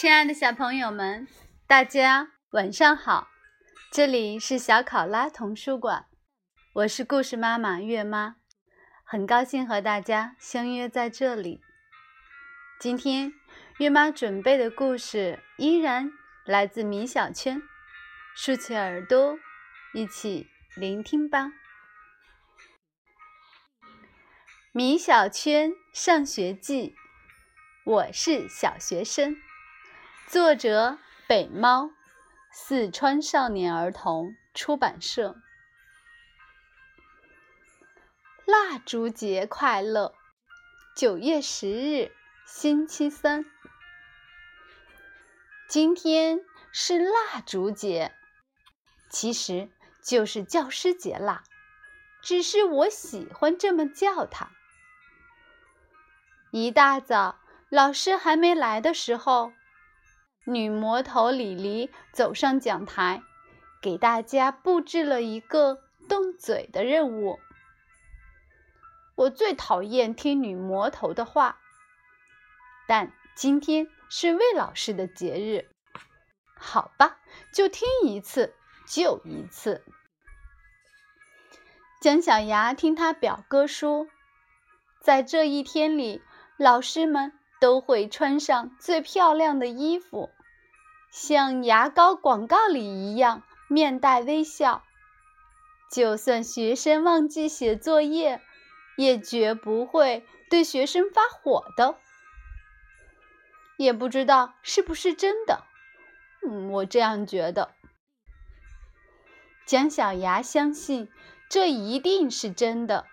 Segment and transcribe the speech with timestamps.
[0.00, 1.28] 亲爱的小朋友们，
[1.66, 3.28] 大家晚上好！
[3.92, 6.06] 这里是小考拉童书馆，
[6.72, 8.36] 我是故事妈妈月妈，
[9.04, 11.60] 很高兴和大家相约在这里。
[12.80, 13.34] 今天
[13.76, 16.10] 月妈准备的故事依然
[16.46, 17.60] 来自米小圈，
[18.34, 19.38] 竖起耳朵，
[19.92, 21.42] 一起聆听吧。
[24.72, 26.88] 《米小圈上学记》，
[27.84, 29.36] 我是小学生。
[30.30, 31.90] 作者：北猫，
[32.52, 35.34] 四川少年儿童出版社。
[38.46, 40.14] 蜡烛节快乐！
[40.94, 42.12] 九月十日，
[42.46, 43.44] 星期三。
[45.68, 48.14] 今天是蜡烛节，
[49.08, 49.68] 其实
[50.00, 51.42] 就是教师节啦，
[52.22, 54.52] 只是我喜欢这么叫它。
[56.52, 59.52] 一大早，老师还没来的时候。
[60.44, 63.22] 女魔头李黎走上讲台，
[63.82, 67.38] 给大家布置了一个动嘴的任务。
[69.16, 71.58] 我最讨厌听女魔头的话，
[72.88, 75.68] 但今天是魏老师的节日，
[76.56, 77.18] 好吧，
[77.52, 78.54] 就听一次，
[78.86, 79.84] 就一次。
[82.00, 84.06] 姜小牙听他表哥说，
[85.02, 86.22] 在这一天里，
[86.56, 90.30] 老师们都会穿上最漂亮的衣服。
[91.12, 94.82] 像牙膏广告里一样，面带微笑。
[95.92, 98.40] 就算学生忘记写作业，
[98.96, 101.96] 也绝不会对学生发火的。
[103.76, 105.64] 也不知道是不是真的，
[106.46, 107.72] 嗯，我这样觉得。
[109.66, 111.08] 姜小牙相信
[111.48, 113.06] 这一定是真的。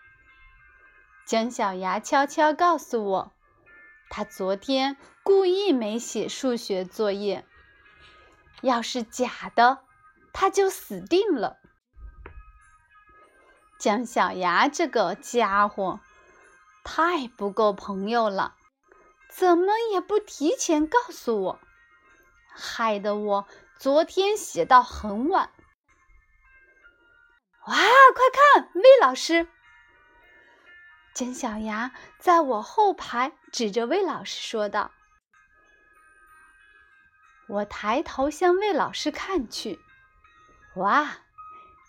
[1.26, 3.34] 姜小牙悄悄告诉我，
[4.10, 7.46] 他昨天故意没写数学作业。
[8.62, 9.80] 要是假的，
[10.34, 11.58] 他就死定了。
[13.80, 16.00] 姜小牙这个家伙
[16.84, 18.56] 太不够朋友了，
[19.30, 21.60] 怎么也不提前告诉我，
[22.50, 23.48] 害得我
[23.78, 25.52] 昨天写到很晚。
[27.68, 29.48] 哇，快看，魏老师！
[31.18, 34.92] 姜小牙在我后排指着魏老师说道。
[37.48, 39.80] 我抬头向魏老师看去，
[40.76, 41.22] 哇，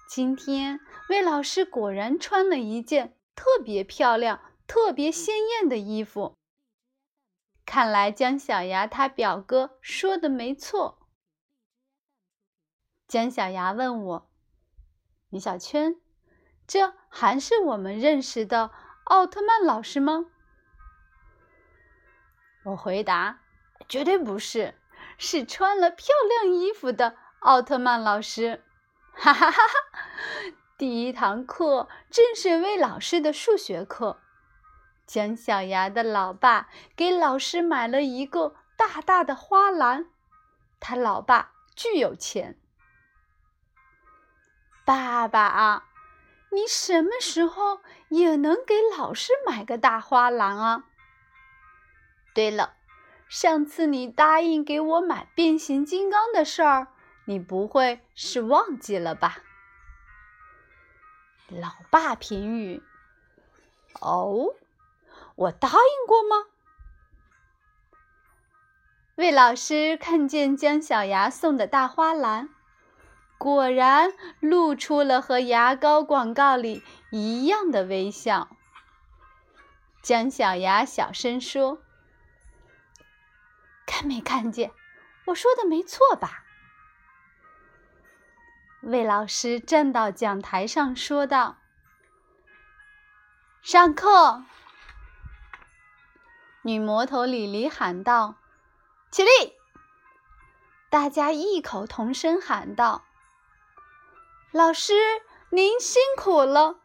[0.08, 0.80] 今天
[1.10, 6.34] 魏老师果然穿了一件特别漂亮、特别鲜艳的衣服。
[7.66, 11.06] 看来姜小牙他表哥说的没错。
[13.06, 14.30] 姜小牙问我
[15.28, 16.00] ：“米小圈，
[16.66, 18.70] 这还是我们认识的
[19.08, 20.26] 奥特曼老师吗？”
[22.64, 23.40] 我回答
[23.88, 24.74] ：“绝对不是。”
[25.20, 28.62] 是穿了漂亮衣服的奥特曼老师，
[29.12, 29.74] 哈哈哈哈！
[30.76, 34.20] 第一堂课正是魏老师的数学课。
[35.06, 40.06] 姜小牙的老爸给老师买了一个大大的花篮，
[40.78, 42.56] 他老爸巨有钱。
[44.84, 45.88] 爸爸啊，
[46.52, 50.84] 你什么时候也能给老师买个大花篮啊？
[52.34, 52.74] 对了。
[53.28, 56.88] 上次你答应给我买变形金刚的事儿，
[57.26, 59.42] 你不会是忘记了吧？
[61.48, 62.82] 老爸评语：
[64.00, 64.54] 哦，
[65.34, 66.46] 我答应过吗？
[69.16, 72.48] 魏老师看见姜小牙送的大花篮，
[73.38, 78.48] 果然露出了和牙膏广告里一样的微笑。
[80.02, 81.80] 姜小牙小声说。
[83.86, 84.70] 看没看见？
[85.26, 86.44] 我说的没错吧？
[88.82, 91.56] 魏老师站到讲台上说道
[93.60, 94.44] ：“上课！”
[96.62, 98.36] 女魔头李黎喊道
[99.10, 99.28] ：“起立！”
[100.90, 103.04] 大家异口同声喊道
[104.50, 104.94] ：“老师，
[105.50, 106.80] 您辛苦了！”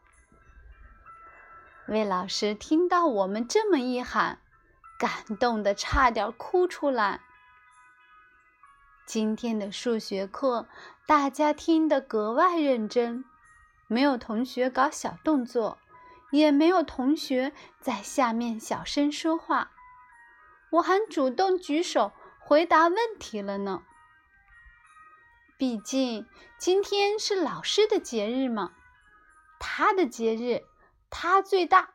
[1.88, 4.40] 魏老师听到我们这么一喊。
[5.00, 7.22] 感动的差点哭出来。
[9.06, 10.68] 今天的数学课，
[11.06, 13.26] 大家听得格外认真，
[13.88, 15.78] 没有同学搞小动作，
[16.32, 17.52] 也没有同学
[17.82, 19.72] 在下面小声说话。
[20.70, 23.84] 我还主动举手回答问题了呢。
[25.58, 26.28] 毕竟
[26.58, 28.74] 今天是老师的节日嘛，
[29.60, 30.66] 他的节日，
[31.10, 31.94] 他最大。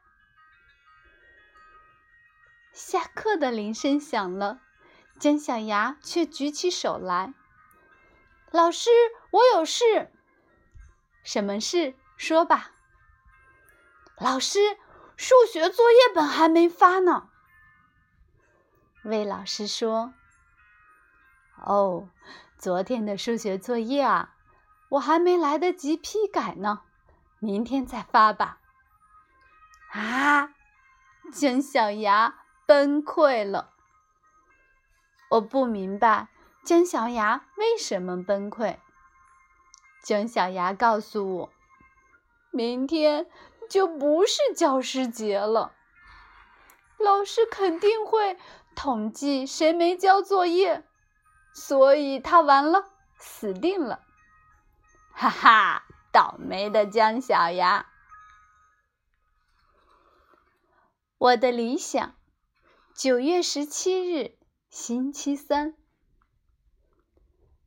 [2.73, 4.61] 下课的铃声响了，
[5.19, 7.35] 姜小牙却举起手来
[8.53, 8.91] ：“老师，
[9.31, 10.13] 我有事。
[11.25, 11.95] 什么事？
[12.17, 12.71] 说吧。”
[14.17, 14.79] 老师，
[15.17, 17.29] 数学作业本还没发呢。
[19.03, 20.15] 魏老师说
[21.65, 22.09] ：“哦，
[22.59, 24.35] 昨天的数学作业啊，
[24.91, 26.81] 我还没来得及批改呢，
[27.39, 28.59] 明天再发吧。”
[29.93, 30.51] 啊！
[31.33, 33.71] 姜小牙崩溃了。
[35.31, 36.29] 我不明白
[36.65, 38.77] 姜小牙为什么崩溃。
[40.03, 41.51] 姜小牙告诉我
[42.51, 43.27] ：“明天。”
[43.69, 45.75] 就不是教师节了，
[46.97, 48.39] 老师肯定会
[48.75, 50.87] 统计谁没交作业，
[51.59, 52.85] 所以他完了，
[53.19, 54.01] 死定了！
[55.13, 55.83] 哈哈，
[56.13, 57.87] 倒霉的姜小牙！
[61.19, 62.15] 我的理想，
[62.95, 64.39] 九月十七日，
[64.71, 65.75] 星期三。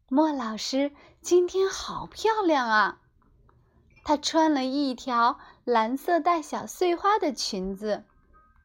[0.07, 3.01] 莫老师今天好漂亮啊！
[4.05, 5.37] 她穿了一条。
[5.63, 8.03] 蓝色带小碎花的裙子，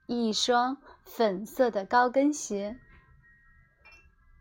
[0.07, 2.81] 一双粉色的高跟鞋。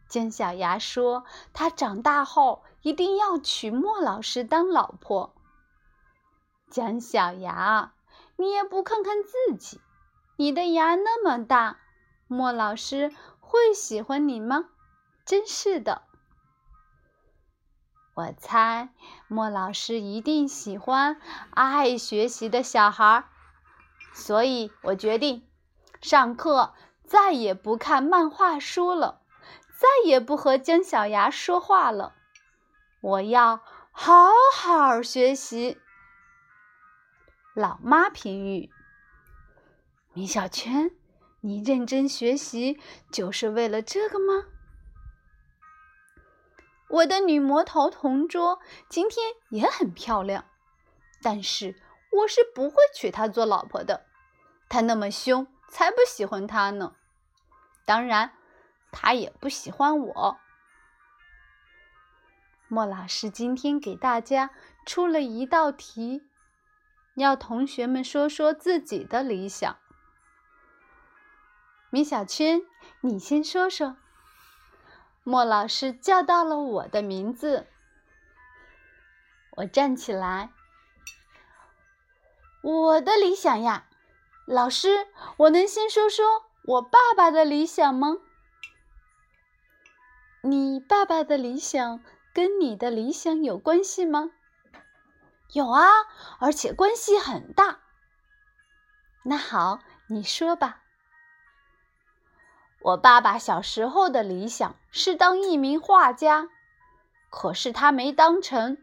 [0.08, 5.34] 姜小牙说：“他长大后一定要娶莫老师当老婆。”
[6.70, 7.94] 姜小牙，
[8.36, 9.80] 你也不看看自己，
[10.36, 11.78] 你的牙那么大，
[12.28, 14.66] 莫老师会喜欢你吗？
[15.26, 16.04] 真是的。
[18.14, 18.90] 我猜
[19.28, 21.20] 莫老师一定喜欢
[21.50, 23.26] 爱学习的小孩，
[24.14, 25.46] 所以我决定
[26.02, 26.74] 上课
[27.04, 29.22] 再也不看漫画书了，
[29.78, 32.16] 再也不和姜小牙说话了。
[33.02, 33.62] 我要
[33.92, 35.78] 好好学习。
[37.54, 38.72] 老妈评语：
[40.14, 40.92] 米小圈，
[41.42, 42.80] 你认真学习
[43.12, 44.46] 就是为了这个吗？
[46.88, 50.46] 我的女魔头同桌今天也很漂亮，
[51.22, 51.82] 但是
[52.12, 54.06] 我是不会娶她做老婆的。
[54.70, 56.96] 她那么凶，才不喜欢她呢。
[57.86, 58.35] 当然，
[58.98, 60.38] 他也不喜欢我。
[62.70, 64.52] 莫老师今天给大家
[64.86, 66.24] 出了一道题，
[67.16, 69.78] 要同学们说说自己的理想。
[71.90, 72.62] 米小圈，
[73.02, 73.98] 你先说说。
[75.24, 77.68] 莫老师叫到了我的名字，
[79.58, 80.52] 我站起来。
[82.62, 83.88] 我的理想呀，
[84.46, 85.08] 老师，
[85.38, 88.18] 我能先说说我爸爸的理想吗？
[90.48, 94.30] 你爸爸的理想跟你的理想有关系吗？
[95.54, 95.90] 有啊，
[96.38, 97.80] 而且关系很大。
[99.24, 100.84] 那好，你说吧。
[102.80, 106.50] 我爸爸小时候的理想是当一名画家，
[107.32, 108.78] 可是他没当成，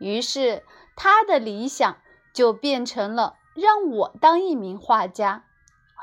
[0.00, 0.64] 于是
[0.96, 1.98] 他的理想
[2.32, 5.44] 就变成了让我当一名画家，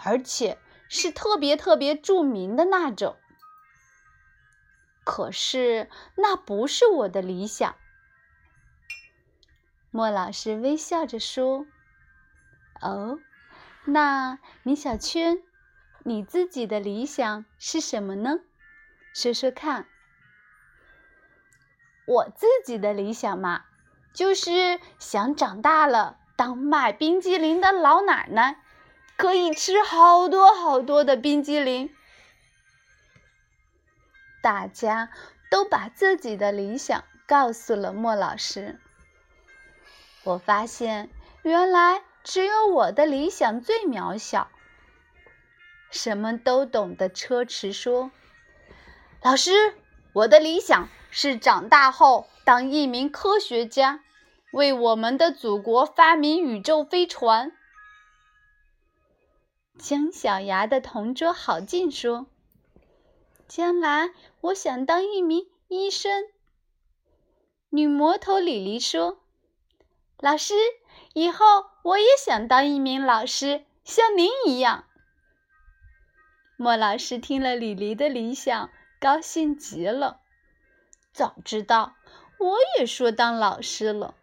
[0.06, 0.57] 而且
[0.88, 3.18] 是特别特别著名的那种。
[5.09, 7.75] 可是那不是我的理想。
[9.89, 11.66] 莫老师微笑着说
[12.81, 13.18] ：“哦，
[13.85, 15.42] 那米小圈。”
[16.04, 18.40] 你自己的理想是什么呢？
[19.14, 19.87] 说说看。
[22.06, 23.64] 我自己的理想嘛，
[24.14, 28.61] 就是想长大了当卖冰激凌的老奶奶，
[29.18, 31.94] 可以吃好多好多的冰激凌。
[34.47, 35.09] 大家
[35.51, 38.80] 都把自己的理想告诉了莫老师。
[40.23, 41.09] 我发现，
[41.42, 44.47] 原来只有我的理想最渺小。
[45.92, 48.09] 什么都懂的车迟说
[49.21, 49.73] ：“老师，
[50.13, 53.99] 我的理想是长大后当一名科学家，
[54.54, 57.51] 为我们的祖国发明宇宙飞船。”
[59.77, 62.27] 姜小牙的同桌郝静说
[63.47, 64.11] ：“将来
[64.42, 66.25] 我想当一名医生。”
[67.69, 69.19] 女魔头李黎说
[70.19, 70.54] ：“老师，
[71.13, 71.45] 以后
[71.83, 74.85] 我也想当一名老师，像您一样。”
[76.57, 80.21] 莫老师听了李黎的理想，高兴极了。
[81.13, 81.95] 早知道
[82.39, 84.16] 我也说当老师了。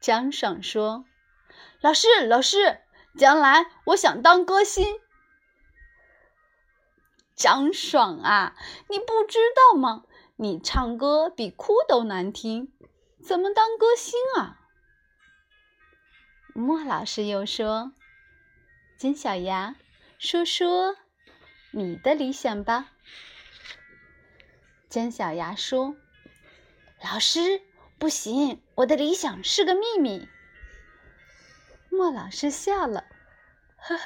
[0.00, 1.04] 张爽说
[1.80, 2.78] ：“老师，老师，
[3.16, 5.00] 将来我想当歌星。”
[7.38, 8.56] 张爽啊，
[8.88, 10.04] 你不知道吗？
[10.34, 12.72] 你唱歌比哭都难听，
[13.22, 14.58] 怎么当歌星啊？
[16.52, 17.92] 莫老师又说
[18.98, 19.76] ：“金小牙。”
[20.18, 20.96] 说说，
[21.70, 22.90] 你的理想吧。”
[24.90, 25.94] 姜小牙说
[27.00, 27.62] ：“老师，
[28.00, 30.28] 不行，我的理想是个秘密。”
[31.88, 33.04] 莫老师笑了
[33.78, 34.04] ：“呵呵，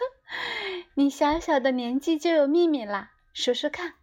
[0.92, 3.12] 你小小的年纪就有秘密啦？
[3.32, 3.94] 说说看。”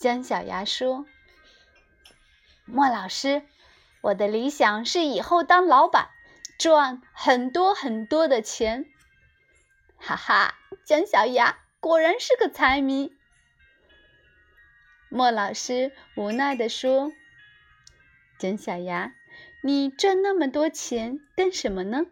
[0.00, 1.06] 姜小牙说
[2.66, 3.42] ：“莫老师，
[4.00, 6.10] 我的理想是以后当老板，
[6.58, 8.86] 赚很多很多的钱。”
[9.98, 13.12] 哈哈，姜小牙果然是个财迷。
[15.08, 17.12] 莫老师无奈地说
[18.38, 19.14] ：“姜小牙，
[19.62, 22.06] 你赚那么多钱干什么呢？”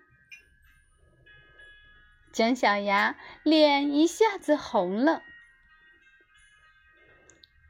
[2.30, 5.24] 姜小牙脸一下子红了。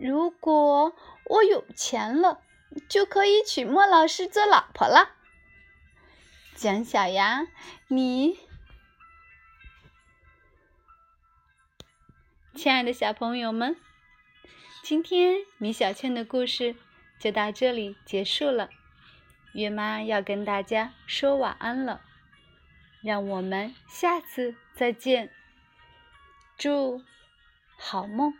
[0.01, 2.41] 如果我有钱了，
[2.89, 5.11] 就可以娶莫老师做老婆了。
[6.55, 7.47] 姜小牙，
[7.87, 8.39] 你，
[12.55, 13.77] 亲爱的小朋友们，
[14.83, 16.77] 今天米小圈的故事
[17.19, 18.71] 就到这里结束了。
[19.53, 22.01] 月妈要跟大家说晚安了，
[23.03, 25.31] 让我们下次再见。
[26.57, 27.03] 祝
[27.77, 28.33] 好梦。